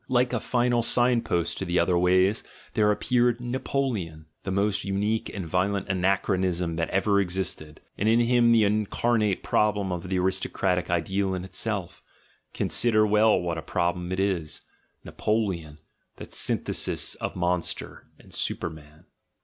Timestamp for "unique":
4.83-5.29